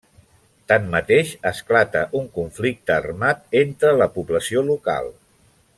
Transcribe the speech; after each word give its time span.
Tanmateix, 0.71 1.33
esclata 1.49 2.01
un 2.21 2.25
conflicte 2.39 2.95
armat 2.97 3.45
entre 3.61 3.93
la 4.01 4.09
població 4.17 4.65
local. 4.75 5.17